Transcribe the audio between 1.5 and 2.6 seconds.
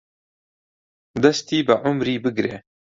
بە عومری بگرێ